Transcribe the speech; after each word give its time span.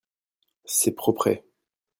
C'est 0.65 0.93
propret. 0.95 1.43